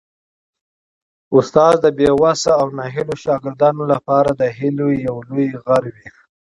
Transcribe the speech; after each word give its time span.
استاد 1.37 1.75
د 1.83 1.85
بې 1.97 2.09
وسه 2.21 2.51
او 2.61 2.67
ناهیلو 2.77 3.15
شاګردانو 3.23 3.83
لپاره 3.93 4.29
د 4.33 4.41
هیلې 4.57 4.87
یو 5.07 5.15
لوی 5.29 5.47
غر 5.65 5.83
وي. 5.95 6.07